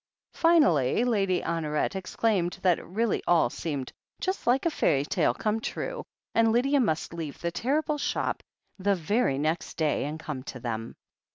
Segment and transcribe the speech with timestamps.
[0.33, 5.59] Finally Lady Honoret exclaimed that it really all seemed just like a fai'y tale come
[5.59, 8.41] true, and Lydia must leave the terrible shop
[8.79, 10.95] the very next day and come to them.